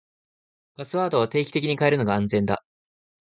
[0.77, 2.63] パスワードは定期的に変えるのが安全だ。